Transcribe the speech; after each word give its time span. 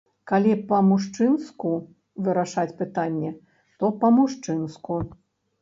Калі 0.29 0.53
па-мужчынску 0.69 1.73
вырашаць 2.29 2.73
пытанне, 2.81 3.31
то 3.83 3.93
па-мужчынску. 4.03 4.99